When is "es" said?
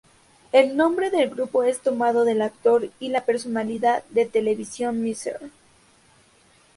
1.61-1.79